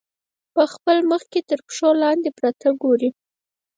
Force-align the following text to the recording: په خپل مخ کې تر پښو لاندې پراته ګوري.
په 0.53 0.63
خپل 0.73 0.97
مخ 1.11 1.23
کې 1.31 1.41
تر 1.49 1.59
پښو 1.67 1.89
لاندې 2.03 2.29
پراته 2.37 2.69
ګوري. 2.81 3.09